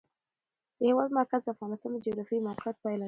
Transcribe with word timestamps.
د 0.77 0.79
هېواد 0.89 1.09
مرکز 1.19 1.41
د 1.43 1.47
افغانستان 1.55 1.89
د 1.93 1.97
جغرافیایي 2.05 2.45
موقیعت 2.47 2.77
پایله 2.83 2.97
ده. 2.97 2.99